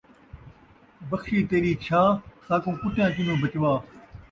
بخشی 1.09 1.37
تیݙی 1.49 1.73
چھا، 1.85 2.01
ساکوں 2.45 2.75
کتیاں 2.81 3.09
کنوں 3.15 3.37
بچوا 3.41 3.73